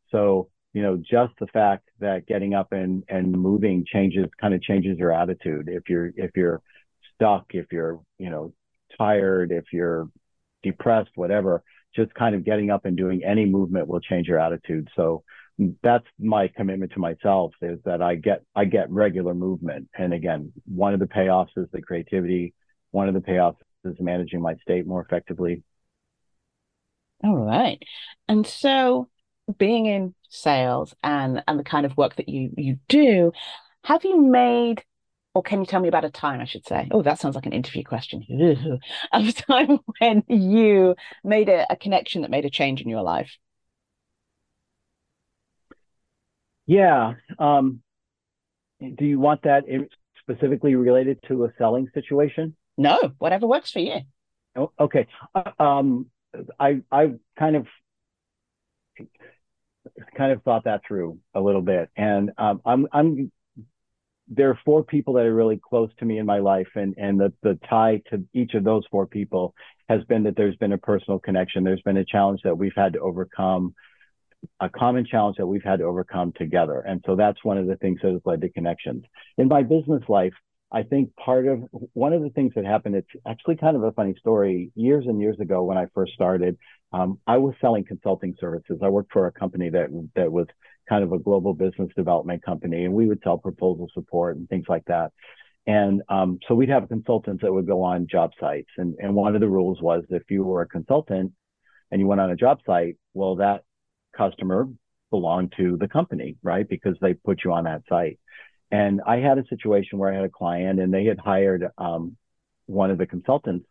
So 0.09 0.49
you 0.73 0.81
know, 0.81 0.97
just 0.97 1.33
the 1.39 1.47
fact 1.47 1.87
that 1.99 2.25
getting 2.25 2.55
up 2.55 2.71
and 2.71 3.03
and 3.07 3.31
moving 3.31 3.85
changes 3.85 4.25
kind 4.41 4.53
of 4.53 4.61
changes 4.61 4.97
your 4.97 5.13
attitude. 5.13 5.69
If 5.69 5.83
you're 5.87 6.11
if 6.17 6.31
you're 6.35 6.61
stuck, 7.13 7.45
if 7.51 7.67
you're, 7.71 7.99
you 8.17 8.29
know, 8.29 8.53
tired, 8.97 9.51
if 9.51 9.65
you're 9.71 10.09
depressed, 10.63 11.11
whatever, 11.15 11.63
just 11.95 12.13
kind 12.15 12.35
of 12.35 12.43
getting 12.43 12.71
up 12.71 12.85
and 12.85 12.97
doing 12.97 13.23
any 13.23 13.45
movement 13.45 13.87
will 13.87 13.99
change 13.99 14.27
your 14.27 14.39
attitude. 14.39 14.89
So 14.95 15.23
that's 15.83 16.05
my 16.19 16.47
commitment 16.47 16.93
to 16.93 16.99
myself 16.99 17.53
is 17.61 17.79
that 17.85 18.01
I 18.01 18.15
get 18.15 18.41
I 18.55 18.65
get 18.65 18.89
regular 18.89 19.35
movement. 19.35 19.89
And 19.95 20.13
again, 20.13 20.51
one 20.65 20.95
of 20.95 20.99
the 20.99 21.05
payoffs 21.05 21.55
is 21.55 21.67
the 21.71 21.81
creativity. 21.81 22.53
One 22.93 23.07
of 23.07 23.15
the 23.15 23.21
payoffs 23.21 23.57
is 23.83 23.95
managing 23.99 24.39
my 24.39 24.53
state 24.57 24.85
more 24.85 25.01
effectively. 25.01 25.63
All 27.23 27.35
right. 27.35 27.81
And 28.27 28.45
so 28.45 29.09
being 29.57 29.87
in 29.87 30.13
sales 30.29 30.93
and 31.03 31.43
and 31.47 31.57
the 31.57 31.63
kind 31.63 31.87
of 31.87 31.97
work 31.97 32.17
that 32.17 32.29
you 32.29 32.51
you 32.55 32.77
do, 32.87 33.31
have 33.83 34.05
you 34.05 34.21
made 34.21 34.83
or 35.33 35.41
can 35.41 35.59
you 35.59 35.65
tell 35.65 35.81
me 35.81 35.87
about 35.87 36.05
a 36.05 36.11
time, 36.11 36.39
I 36.39 36.45
should 36.45 36.67
say? 36.67 36.87
Oh, 36.91 37.01
that 37.01 37.19
sounds 37.19 37.33
like 37.33 37.47
an 37.47 37.51
interview 37.51 37.83
question. 37.83 38.23
of 39.11 39.27
a 39.27 39.31
time 39.31 39.79
when 39.97 40.23
you 40.27 40.95
made 41.23 41.49
a, 41.49 41.65
a 41.71 41.75
connection 41.75 42.21
that 42.21 42.29
made 42.29 42.45
a 42.45 42.51
change 42.51 42.79
in 42.79 42.89
your 42.89 43.01
life. 43.01 43.31
Yeah. 46.67 47.13
Um, 47.39 47.81
do 48.79 49.03
you 49.03 49.19
want 49.19 49.41
that 49.43 49.63
specifically 50.19 50.75
related 50.75 51.17
to 51.27 51.45
a 51.45 51.53
selling 51.57 51.89
situation? 51.95 52.55
No, 52.77 53.13
whatever 53.17 53.47
works 53.47 53.71
for 53.71 53.79
you. 53.79 54.01
Oh, 54.55 54.71
okay. 54.79 55.07
Uh, 55.33 55.51
um, 55.59 56.07
I 56.59 56.81
I 56.91 57.13
kind 57.37 57.55
of 57.55 57.67
kind 60.17 60.31
of 60.31 60.41
thought 60.43 60.63
that 60.65 60.81
through 60.87 61.19
a 61.33 61.41
little 61.41 61.61
bit, 61.61 61.89
and 61.95 62.31
um, 62.37 62.61
I'm 62.65 62.87
I'm 62.91 63.31
there 64.27 64.49
are 64.49 64.59
four 64.63 64.83
people 64.83 65.15
that 65.15 65.25
are 65.25 65.33
really 65.33 65.59
close 65.61 65.89
to 65.99 66.05
me 66.05 66.17
in 66.17 66.25
my 66.25 66.39
life, 66.39 66.67
and 66.75 66.93
and 66.97 67.19
the 67.19 67.33
the 67.43 67.59
tie 67.69 68.01
to 68.09 68.23
each 68.33 68.53
of 68.53 68.63
those 68.63 68.83
four 68.89 69.05
people 69.05 69.53
has 69.89 70.03
been 70.05 70.23
that 70.23 70.35
there's 70.35 70.55
been 70.57 70.71
a 70.73 70.77
personal 70.77 71.19
connection. 71.19 71.63
There's 71.63 71.81
been 71.81 71.97
a 71.97 72.05
challenge 72.05 72.41
that 72.43 72.57
we've 72.57 72.75
had 72.75 72.93
to 72.93 72.99
overcome, 72.99 73.73
a 74.59 74.69
common 74.69 75.05
challenge 75.05 75.37
that 75.37 75.47
we've 75.47 75.63
had 75.63 75.79
to 75.79 75.85
overcome 75.85 76.33
together, 76.37 76.79
and 76.79 77.03
so 77.05 77.15
that's 77.15 77.43
one 77.43 77.57
of 77.57 77.67
the 77.67 77.75
things 77.77 77.99
that 78.01 78.13
has 78.13 78.21
led 78.25 78.41
to 78.41 78.49
connections 78.49 79.03
in 79.37 79.47
my 79.47 79.63
business 79.63 80.03
life. 80.07 80.33
I 80.73 80.81
think 80.81 81.15
part 81.15 81.47
of 81.47 81.61
one 81.93 82.13
of 82.13 82.23
the 82.23 82.31
things 82.31 82.53
that 82.55 82.65
happened, 82.65 82.95
it's 82.95 83.07
actually 83.27 83.57
kind 83.57 83.75
of 83.75 83.83
a 83.83 83.91
funny 83.91 84.15
story. 84.17 84.71
Years 84.75 85.05
and 85.07 85.21
years 85.21 85.39
ago, 85.39 85.63
when 85.63 85.77
I 85.77 85.85
first 85.93 86.13
started, 86.13 86.57
um, 86.91 87.19
I 87.27 87.37
was 87.37 87.53
selling 87.61 87.85
consulting 87.85 88.35
services. 88.39 88.79
I 88.81 88.89
worked 88.89 89.13
for 89.13 89.27
a 89.27 89.31
company 89.31 89.69
that 89.69 89.89
that 90.15 90.31
was 90.31 90.47
kind 90.89 91.03
of 91.03 91.13
a 91.13 91.19
global 91.19 91.53
business 91.53 91.91
development 91.95 92.43
company, 92.43 92.85
and 92.85 92.93
we 92.93 93.07
would 93.07 93.21
sell 93.23 93.37
proposal 93.37 93.87
support 93.93 94.35
and 94.35 94.49
things 94.49 94.65
like 94.67 94.85
that. 94.85 95.11
And 95.67 96.01
um, 96.09 96.39
so 96.47 96.55
we'd 96.55 96.69
have 96.69 96.89
consultants 96.89 97.43
that 97.43 97.53
would 97.53 97.67
go 97.67 97.83
on 97.83 98.07
job 98.09 98.31
sites, 98.39 98.69
and 98.77 98.95
and 98.99 99.13
one 99.13 99.35
of 99.35 99.41
the 99.41 99.49
rules 99.49 99.79
was 99.79 100.03
if 100.09 100.23
you 100.29 100.43
were 100.43 100.63
a 100.63 100.67
consultant 100.67 101.33
and 101.91 102.01
you 102.01 102.07
went 102.07 102.19
on 102.19 102.31
a 102.31 102.35
job 102.35 102.59
site, 102.65 102.97
well, 103.13 103.35
that 103.35 103.63
customer 104.17 104.67
belonged 105.11 105.53
to 105.57 105.77
the 105.77 105.87
company, 105.87 106.35
right? 106.41 106.67
Because 106.67 106.95
they 106.99 107.13
put 107.13 107.43
you 107.43 107.53
on 107.53 107.65
that 107.65 107.83
site. 107.87 108.19
And 108.73 109.01
I 109.05 109.17
had 109.17 109.37
a 109.37 109.45
situation 109.49 109.99
where 109.99 110.11
I 110.11 110.15
had 110.15 110.25
a 110.25 110.29
client 110.29 110.79
and 110.79 110.91
they 110.91 111.05
had 111.05 111.19
hired 111.19 111.69
um, 111.77 112.17
one 112.65 112.89
of 112.89 112.97
the 112.97 113.05
consultants 113.05 113.67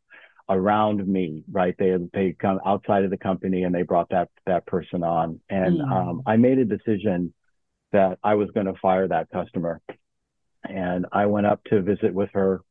around 0.48 1.04
me, 1.04 1.42
right? 1.50 1.74
They 1.76 1.88
had 1.88 2.08
they 2.14 2.36
come 2.38 2.60
outside 2.64 3.02
of 3.02 3.10
the 3.10 3.16
company 3.16 3.64
and 3.64 3.74
they 3.74 3.82
brought 3.82 4.10
that 4.10 4.28
that 4.46 4.64
person 4.64 5.02
on. 5.02 5.40
And 5.50 5.80
mm. 5.80 5.90
um, 5.90 6.22
I 6.24 6.36
made 6.36 6.58
a 6.58 6.64
decision 6.64 7.34
that 7.90 8.20
I 8.22 8.34
was 8.34 8.48
going 8.52 8.66
to 8.66 8.74
fire 8.80 9.08
that 9.08 9.28
customer. 9.30 9.80
And 10.62 11.06
I 11.10 11.26
went 11.26 11.46
up 11.46 11.64
to 11.64 11.82
visit 11.82 12.14
with 12.14 12.30
her 12.34 12.62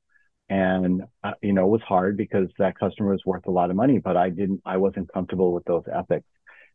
and 0.48 1.04
uh, 1.24 1.32
you 1.42 1.54
know 1.54 1.66
it 1.66 1.70
was 1.70 1.82
hard 1.82 2.18
because 2.18 2.48
that 2.60 2.78
customer 2.78 3.12
was 3.12 3.22
worth 3.26 3.48
a 3.48 3.52
lot 3.52 3.70
of 3.70 3.76
money 3.78 4.00
but 4.00 4.18
i 4.18 4.30
didn't 4.30 4.62
i 4.66 4.76
wasn't 4.76 5.12
comfortable 5.14 5.54
with 5.54 5.64
those 5.64 5.84
ethics 5.96 6.28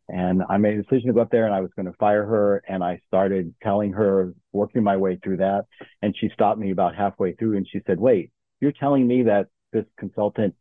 and 0.09 0.43
I 0.49 0.57
made 0.57 0.79
a 0.79 0.83
decision 0.83 1.09
to 1.09 1.13
go 1.15 1.21
up 1.21 1.31
there 1.31 1.47
and 1.47 1.55
I 1.55 1.61
was 1.61 1.71
going 1.75 1.87
to 1.87 1.93
fire 1.99 2.25
her. 2.25 2.63
And 2.69 2.83
I 2.83 3.01
started 3.09 3.55
telling 3.63 3.93
her, 3.93 4.35
working 4.53 4.83
my 4.83 4.97
way 4.97 5.19
through 5.23 5.39
that. 5.39 5.65
And 6.01 6.15
she 6.17 6.31
stopped 6.33 6.61
me 6.61 6.71
about 6.71 6.95
halfway 6.95 7.35
through 7.35 7.57
and 7.57 7.67
she 7.71 7.81
said, 7.87 7.99
Wait, 7.99 8.31
you're 8.61 8.73
telling 8.73 9.07
me 9.07 9.25
that 9.25 9.49
this 9.73 9.85
consultant 9.99 10.55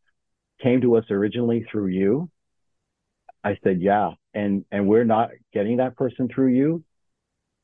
came 0.62 0.82
to 0.82 0.98
us 0.98 1.06
originally 1.12 1.66
through 1.72 1.88
you? 1.88 2.30
I 3.44 3.58
said, 3.64 3.82
Yeah. 3.82 4.12
And 4.34 4.66
and 4.72 4.88
we're 4.88 5.06
not 5.06 5.30
getting 5.54 5.78
that 5.78 5.96
person 5.96 6.28
through 6.28 6.54
you. 6.54 6.84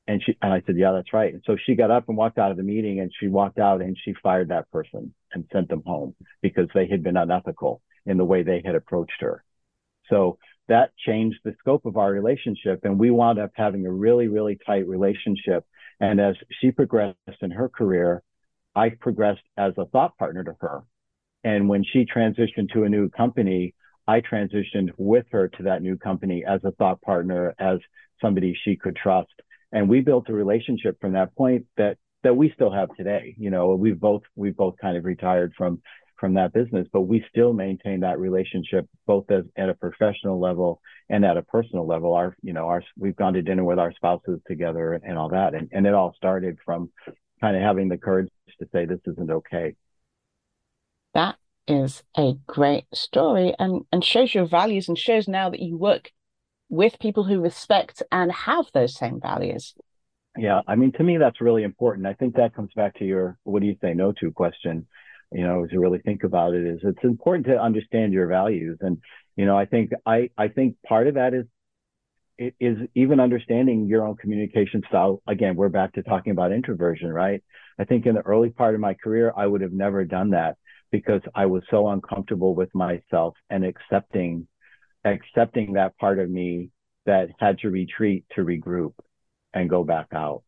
And 0.08 0.22
she 0.24 0.38
and 0.42 0.54
I 0.54 0.62
said, 0.68 0.76
Yeah, 0.78 0.92
that's 0.92 1.14
right. 1.14 1.34
And 1.34 1.44
so 1.48 1.58
she 1.66 1.76
got 1.76 1.90
up 1.90 2.08
and 2.08 2.18
walked 2.18 2.38
out 2.38 2.52
of 2.52 2.58
the 2.58 2.64
meeting 2.64 3.00
and 3.00 3.12
she 3.20 3.28
walked 3.28 3.58
out 3.58 3.82
and 3.82 3.98
she 4.00 4.14
fired 4.22 4.50
that 4.50 4.70
person 4.72 5.14
and 5.34 5.46
sent 5.52 5.70
them 5.70 5.82
home 5.86 6.16
because 6.44 6.68
they 6.76 6.88
had 6.88 7.02
been 7.02 7.18
unethical 7.18 7.82
in 8.06 8.18
the 8.18 8.26
way 8.26 8.44
they 8.44 8.62
had 8.64 8.76
approached 8.76 9.20
her. 9.20 9.44
So 10.10 10.38
that 10.68 10.92
changed 10.98 11.40
the 11.44 11.56
scope 11.60 11.86
of 11.86 11.98
our 11.98 12.12
relationship. 12.12 12.82
And 12.84 13.00
we 13.00 13.12
wound 13.12 13.40
up 13.40 13.52
having 13.56 13.86
a 13.86 13.92
really, 13.92 14.28
really 14.28 14.58
tight 14.66 14.88
relationship. 14.88 15.66
And 16.00 16.20
as 16.20 16.36
she 16.60 16.72
progressed 16.72 17.18
in 17.42 17.52
her 17.52 17.70
career, 17.70 18.24
I 18.76 18.90
progressed 18.90 19.44
as 19.58 19.74
a 19.78 19.86
thought 19.86 20.18
partner 20.18 20.44
to 20.44 20.56
her. 20.62 20.82
And 21.44 21.68
when 21.68 21.84
she 21.84 22.06
transitioned 22.06 22.72
to 22.74 22.84
a 22.84 22.90
new 22.90 23.10
company, 23.10 23.74
I 24.08 24.22
transitioned 24.22 24.92
with 24.98 25.26
her 25.32 25.48
to 25.50 25.64
that 25.64 25.82
new 25.82 25.98
company 25.98 26.44
as 26.48 26.62
a 26.64 26.72
thought 26.72 27.02
partner, 27.02 27.54
as 27.60 27.80
somebody 28.22 28.58
she 28.64 28.76
could 28.76 28.96
trust. 28.96 29.34
And 29.72 29.90
we 29.90 30.02
built 30.02 30.30
a 30.30 30.34
relationship 30.34 31.00
from 31.00 31.14
that 31.14 31.36
point 31.36 31.66
that 31.78 31.98
that 32.24 32.36
we 32.36 32.52
still 32.52 32.72
have 32.72 32.90
today. 32.96 33.36
You 33.38 33.50
know, 33.50 33.76
we've 33.76 34.00
both 34.00 34.24
we've 34.36 34.56
both 34.56 34.76
kind 34.80 34.98
of 34.98 35.06
retired 35.06 35.54
from 35.58 35.82
from 36.22 36.36
that 36.36 36.54
business, 36.54 36.88
but 36.94 37.02
we 37.02 37.26
still 37.30 37.52
maintain 37.52 38.02
that 38.02 38.20
relationship 38.20 38.88
both 39.08 39.30
as 39.32 39.44
at 39.58 39.70
a 39.70 39.74
professional 39.74 40.40
level 40.40 40.80
and 41.10 41.26
at 41.26 41.36
a 41.36 41.42
personal 41.42 41.86
level. 41.86 42.14
Our, 42.14 42.38
you 42.44 42.54
know, 42.54 42.68
our 42.68 42.84
we've 42.96 43.16
gone 43.16 43.34
to 43.34 43.42
dinner 43.42 43.66
with 43.66 43.80
our 43.80 43.92
spouses 43.92 44.40
together 44.48 44.94
and, 44.94 45.04
and 45.04 45.18
all 45.18 45.30
that. 45.30 45.56
And 45.56 45.68
and 45.74 45.86
it 45.88 45.96
all 45.96 46.14
started 46.16 46.60
from 46.64 46.92
kind 47.42 47.58
of 47.58 47.64
having 47.64 47.90
the 47.90 47.98
courage 47.98 48.30
to 48.60 48.68
say 48.72 48.86
this 48.86 49.00
isn't 49.08 49.32
okay. 49.32 49.76
That 51.16 51.38
is 51.68 52.04
a 52.16 52.36
great 52.46 52.86
story 52.94 53.56
and 53.58 53.82
and 53.92 54.06
shows 54.06 54.34
your 54.36 54.46
values 54.46 54.88
and 54.88 54.98
shows 54.98 55.28
now 55.28 55.50
that 55.50 55.60
you 55.60 55.76
work 55.76 56.12
with 56.70 57.00
people 57.00 57.24
who 57.24 57.42
respect 57.42 58.04
and 58.12 58.32
have 58.32 58.68
those 58.74 58.96
same 58.96 59.20
values. 59.20 59.74
Yeah, 60.38 60.62
I 60.66 60.76
mean, 60.76 60.94
to 60.94 61.04
me, 61.04 61.18
that's 61.18 61.42
really 61.42 61.64
important. 61.64 62.08
I 62.08 62.14
think 62.14 62.36
that 62.36 62.56
comes 62.56 62.72
back 62.74 62.98
to 63.00 63.06
your 63.06 63.40
what 63.44 63.62
do 63.62 63.68
you 63.68 63.76
say 63.82 63.96
no 63.96 64.12
to 64.14 64.32
question 64.32 64.86
you 65.32 65.44
know, 65.44 65.66
to 65.66 65.80
really 65.80 66.00
think 66.00 66.24
about 66.24 66.54
it 66.54 66.66
is 66.66 66.80
it's 66.84 67.04
important 67.04 67.46
to 67.48 67.62
understand 67.62 68.14
your 68.14 68.28
values. 68.28 68.78
And, 68.82 68.98
you 69.36 69.46
know, 69.46 69.58
I 69.58 69.66
think, 69.66 69.92
I, 70.06 70.30
I 70.38 70.50
think 70.50 70.76
part 70.86 71.08
of 71.08 71.16
that 71.16 71.34
is, 71.34 71.46
is 72.60 72.78
even 72.96 73.20
understanding 73.20 73.86
your 73.86 74.06
own 74.06 74.16
communication 74.16 74.82
style. 74.90 75.22
Again, 75.28 75.56
we're 75.56 75.70
back 75.70 75.94
to 75.94 76.04
talking 76.04 76.32
about 76.32 76.52
introversion, 76.52 77.10
right? 77.10 77.44
I 77.80 77.86
think 77.86 78.06
in 78.06 78.16
the 78.16 78.22
early 78.22 78.50
part 78.50 78.74
of 78.74 78.82
my 78.82 78.96
career, 78.96 79.32
I 79.36 79.46
would 79.46 79.62
have 79.62 79.74
never 79.74 80.04
done 80.06 80.32
that 80.32 80.58
because 80.92 81.22
I 81.36 81.46
was 81.46 81.64
so 81.70 81.88
uncomfortable 81.88 82.54
with 82.56 82.74
myself 82.74 83.36
and 83.50 83.64
accepting, 83.64 84.48
accepting 85.06 85.74
that 85.74 85.98
part 85.98 86.20
of 86.20 86.30
me 86.30 86.72
that 87.06 87.30
had 87.40 87.60
to 87.60 87.70
retreat 87.70 88.26
to 88.36 88.42
regroup 88.42 88.94
and 89.54 89.70
go 89.70 89.84
back 89.84 90.08
out. 90.14 90.44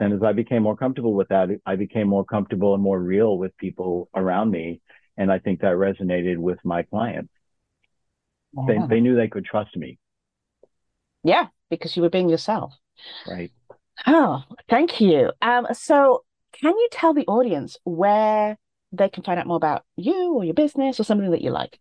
And 0.00 0.14
as 0.14 0.22
I 0.22 0.32
became 0.32 0.62
more 0.62 0.76
comfortable 0.76 1.12
with 1.12 1.28
that, 1.28 1.50
I 1.66 1.76
became 1.76 2.08
more 2.08 2.24
comfortable 2.24 2.74
and 2.74 2.82
more 2.82 2.98
real 2.98 3.36
with 3.36 3.56
people 3.58 4.08
around 4.14 4.50
me. 4.50 4.80
And 5.18 5.30
I 5.30 5.38
think 5.38 5.60
that 5.60 5.74
resonated 5.74 6.38
with 6.38 6.58
my 6.64 6.82
clients. 6.84 7.30
They, 8.66 8.78
they 8.88 9.00
knew 9.00 9.14
they 9.14 9.28
could 9.28 9.44
trust 9.44 9.76
me. 9.76 9.98
Yeah, 11.22 11.48
because 11.68 11.94
you 11.96 12.02
were 12.02 12.10
being 12.10 12.30
yourself. 12.30 12.72
Right. 13.28 13.52
Oh, 14.06 14.42
thank 14.68 15.00
you. 15.00 15.30
Um, 15.42 15.66
so 15.72 16.24
can 16.52 16.70
you 16.70 16.88
tell 16.90 17.12
the 17.12 17.26
audience 17.26 17.76
where 17.84 18.56
they 18.92 19.08
can 19.08 19.22
find 19.22 19.38
out 19.38 19.46
more 19.46 19.56
about 19.56 19.84
you 19.96 20.34
or 20.34 20.44
your 20.44 20.54
business 20.54 20.98
or 20.98 21.04
something 21.04 21.30
that 21.30 21.42
you 21.42 21.50
like? 21.50 21.78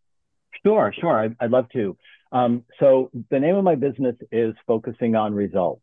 Sure, 0.66 0.94
sure. 1.00 1.18
I'd, 1.18 1.36
I'd 1.40 1.52
love 1.52 1.70
to. 1.70 1.98
Um, 2.32 2.66
so 2.80 3.10
the 3.32 3.40
name 3.40 3.56
of 3.56 3.64
my 3.64 3.76
business 3.76 4.16
is 4.32 4.54
Focusing 4.68 5.16
on 5.16 5.34
Results. 5.34 5.82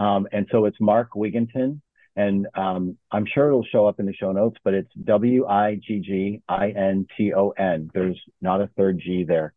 Um, 0.00 0.26
and 0.32 0.48
so 0.50 0.64
it's 0.64 0.78
Mark 0.80 1.10
Wigginton. 1.14 1.80
And 2.16 2.46
um, 2.54 2.96
I'm 3.12 3.26
sure 3.32 3.48
it'll 3.48 3.66
show 3.70 3.86
up 3.86 4.00
in 4.00 4.06
the 4.06 4.14
show 4.14 4.32
notes, 4.32 4.56
but 4.64 4.72
it's 4.72 4.90
W 5.04 5.46
I 5.46 5.78
G 5.86 6.00
G 6.00 6.40
I 6.48 6.70
N 6.70 7.06
T 7.16 7.34
O 7.34 7.50
N. 7.50 7.90
There's 7.92 8.18
not 8.40 8.62
a 8.62 8.70
third 8.76 9.00
G 9.04 9.24
there 9.24 9.52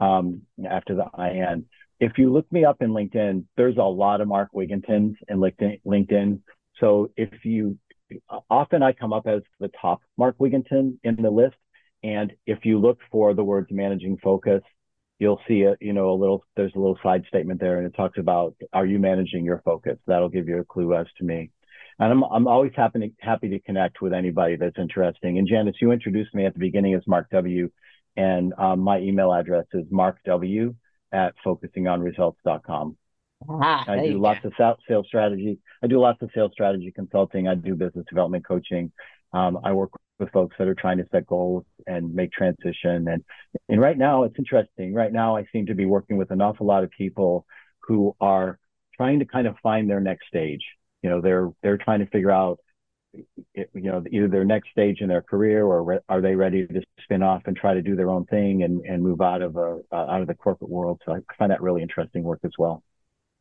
um, 0.00 0.42
after 0.68 0.96
the 0.96 1.06
I 1.14 1.30
N 1.30 1.64
if 2.00 2.12
you 2.16 2.32
look 2.32 2.50
me 2.50 2.64
up 2.64 2.80
in 2.80 2.90
LinkedIn, 2.90 3.44
there's 3.56 3.76
a 3.76 3.82
lot 3.82 4.20
of 4.20 4.28
Mark 4.28 4.48
Wiggintons 4.54 5.14
in 5.28 5.38
LinkedIn. 5.38 6.40
So 6.78 7.10
if 7.16 7.44
you 7.44 7.78
often 8.48 8.82
I 8.82 8.92
come 8.92 9.12
up 9.12 9.26
as 9.26 9.42
the 9.58 9.70
top 9.80 10.00
Mark 10.16 10.36
Wigginton 10.38 10.98
in 11.04 11.16
the 11.16 11.30
list. 11.30 11.56
And 12.02 12.32
if 12.46 12.64
you 12.64 12.80
look 12.80 12.98
for 13.10 13.34
the 13.34 13.44
words 13.44 13.68
managing 13.70 14.16
focus, 14.22 14.62
you'll 15.18 15.40
see 15.46 15.62
a, 15.62 15.76
you 15.80 15.92
know, 15.92 16.10
a 16.10 16.16
little, 16.16 16.42
there's 16.56 16.72
a 16.74 16.78
little 16.78 16.98
side 17.02 17.24
statement 17.28 17.60
there 17.60 17.76
and 17.76 17.86
it 17.86 17.94
talks 17.94 18.18
about, 18.18 18.54
are 18.72 18.86
you 18.86 18.98
managing 18.98 19.44
your 19.44 19.60
focus? 19.64 19.98
That'll 20.06 20.30
give 20.30 20.48
you 20.48 20.60
a 20.60 20.64
clue 20.64 20.94
as 20.94 21.06
to 21.18 21.24
me. 21.24 21.50
And 21.98 22.10
I'm, 22.10 22.24
I'm 22.24 22.48
always 22.48 22.72
happy 22.74 23.00
to, 23.00 23.08
happy 23.20 23.50
to 23.50 23.60
connect 23.60 24.00
with 24.00 24.14
anybody 24.14 24.56
that's 24.56 24.78
interesting. 24.78 25.36
And 25.36 25.46
Janice, 25.46 25.76
you 25.82 25.92
introduced 25.92 26.34
me 26.34 26.46
at 26.46 26.54
the 26.54 26.60
beginning 26.60 26.94
as 26.94 27.02
Mark 27.06 27.28
W. 27.30 27.70
And 28.16 28.54
um, 28.58 28.80
my 28.80 28.98
email 28.98 29.32
address 29.32 29.66
is 29.74 29.84
markw 29.92 30.74
at 31.12 31.34
focusingonresults.com. 31.44 32.96
Ah, 33.48 33.84
I 33.88 34.06
do 34.06 34.20
lots 34.20 34.40
go. 34.42 34.50
of 34.64 34.76
sales 34.86 35.06
strategy. 35.06 35.58
I 35.82 35.86
do 35.86 35.98
lots 35.98 36.20
of 36.22 36.30
sales 36.34 36.52
strategy 36.52 36.92
consulting. 36.94 37.48
I 37.48 37.54
do 37.54 37.74
business 37.74 38.04
development 38.08 38.46
coaching. 38.46 38.92
Um, 39.32 39.58
I 39.64 39.72
work 39.72 39.90
with 40.18 40.30
folks 40.32 40.56
that 40.58 40.68
are 40.68 40.74
trying 40.74 40.98
to 40.98 41.06
set 41.10 41.26
goals 41.26 41.64
and 41.86 42.14
make 42.14 42.32
transition. 42.32 43.08
And 43.08 43.24
and 43.68 43.80
right 43.80 43.96
now 43.96 44.24
it's 44.24 44.38
interesting. 44.38 44.92
Right 44.94 45.12
now 45.12 45.36
I 45.36 45.46
seem 45.52 45.66
to 45.66 45.74
be 45.74 45.86
working 45.86 46.18
with 46.18 46.30
an 46.30 46.40
awful 46.42 46.66
lot 46.66 46.84
of 46.84 46.90
people 46.90 47.46
who 47.80 48.14
are 48.20 48.58
trying 48.96 49.20
to 49.20 49.24
kind 49.24 49.46
of 49.46 49.56
find 49.62 49.88
their 49.88 50.00
next 50.00 50.26
stage. 50.28 50.62
You 51.02 51.10
know, 51.10 51.20
they're 51.20 51.50
they're 51.62 51.78
trying 51.78 52.00
to 52.00 52.06
figure 52.06 52.30
out 52.30 52.60
you 53.12 53.66
know 53.74 54.02
either 54.10 54.28
their 54.28 54.44
next 54.44 54.70
stage 54.70 55.00
in 55.00 55.08
their 55.08 55.22
career 55.22 55.64
or 55.64 55.82
re- 55.82 55.98
are 56.08 56.20
they 56.20 56.34
ready 56.34 56.66
to 56.66 56.82
spin 57.02 57.22
off 57.22 57.42
and 57.46 57.56
try 57.56 57.74
to 57.74 57.82
do 57.82 57.96
their 57.96 58.10
own 58.10 58.24
thing 58.26 58.62
and 58.62 58.80
and 58.84 59.02
move 59.02 59.20
out 59.20 59.42
of 59.42 59.56
a 59.56 59.80
uh, 59.92 59.96
out 59.96 60.20
of 60.20 60.26
the 60.26 60.34
corporate 60.34 60.70
world. 60.70 61.00
So 61.04 61.14
I 61.14 61.18
find 61.38 61.50
that 61.50 61.62
really 61.62 61.82
interesting 61.82 62.22
work 62.22 62.40
as 62.44 62.52
well. 62.58 62.82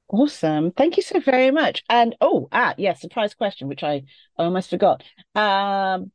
Awesome. 0.09 0.71
Thank 0.71 0.97
you 0.97 1.03
so 1.03 1.19
very 1.19 1.51
much. 1.51 1.83
And 1.87 2.15
oh, 2.19 2.49
ah, 2.51 2.73
yes, 2.77 2.77
yeah, 2.77 2.93
surprise 2.95 3.35
question, 3.35 3.67
which 3.67 3.83
I 3.83 4.03
almost 4.37 4.71
forgot. 4.71 5.03
Um, 5.35 6.11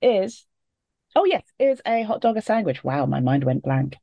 is 0.00 0.46
oh 1.14 1.24
yes, 1.24 1.42
is 1.58 1.82
a 1.86 2.02
hot 2.02 2.20
dog 2.20 2.36
a 2.36 2.42
sandwich? 2.42 2.82
Wow, 2.82 3.06
my 3.06 3.20
mind 3.20 3.44
went 3.44 3.62
blank. 3.62 3.96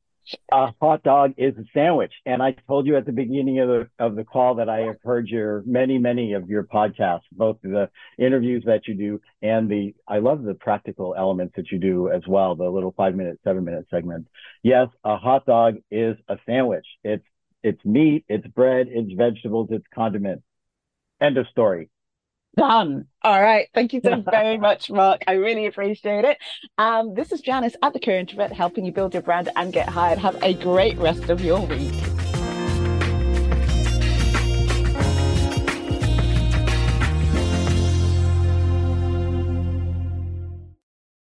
A 0.50 0.72
hot 0.80 1.02
dog 1.02 1.34
is 1.36 1.54
a 1.58 1.64
sandwich, 1.74 2.12
and 2.24 2.42
I 2.42 2.52
told 2.52 2.86
you 2.86 2.96
at 2.96 3.04
the 3.04 3.12
beginning 3.12 3.60
of 3.60 3.68
the 3.68 3.88
of 3.98 4.16
the 4.16 4.24
call 4.24 4.54
that 4.54 4.68
I 4.70 4.80
have 4.80 4.96
heard 5.02 5.28
your 5.28 5.62
many 5.66 5.98
many 5.98 6.32
of 6.32 6.48
your 6.48 6.64
podcasts, 6.64 7.24
both 7.32 7.58
the 7.62 7.90
interviews 8.16 8.64
that 8.66 8.88
you 8.88 8.94
do 8.94 9.20
and 9.42 9.68
the 9.68 9.94
I 10.08 10.18
love 10.18 10.42
the 10.42 10.54
practical 10.54 11.14
elements 11.16 11.56
that 11.56 11.70
you 11.70 11.78
do 11.78 12.08
as 12.10 12.22
well, 12.26 12.54
the 12.54 12.68
little 12.70 12.92
five 12.96 13.14
minute, 13.14 13.38
seven 13.44 13.64
minute 13.64 13.86
segments. 13.90 14.30
Yes, 14.62 14.88
a 15.04 15.16
hot 15.16 15.44
dog 15.44 15.76
is 15.90 16.16
a 16.28 16.38
sandwich. 16.46 16.86
It's 17.02 17.26
it's 17.62 17.84
meat, 17.84 18.24
it's 18.28 18.46
bread, 18.46 18.88
it's 18.90 19.12
vegetables, 19.12 19.68
it's 19.72 19.86
condiments. 19.94 20.44
End 21.20 21.36
of 21.36 21.46
story. 21.48 21.90
Done. 22.56 23.06
All 23.22 23.40
right. 23.40 23.68
Thank 23.74 23.92
you 23.92 24.00
so 24.04 24.20
very 24.30 24.58
much, 24.58 24.90
Mark. 24.90 25.22
I 25.26 25.32
really 25.32 25.66
appreciate 25.66 26.24
it. 26.24 26.38
Um, 26.78 27.14
this 27.14 27.32
is 27.32 27.40
Janice 27.40 27.76
at 27.82 27.92
the 27.92 28.00
Career 28.00 28.18
Introvert, 28.18 28.52
helping 28.52 28.84
you 28.84 28.92
build 28.92 29.14
your 29.14 29.22
brand 29.22 29.50
and 29.56 29.72
get 29.72 29.88
hired. 29.88 30.18
Have 30.18 30.40
a 30.42 30.54
great 30.54 30.96
rest 30.98 31.30
of 31.30 31.40
your 31.40 31.60
week. 31.66 32.13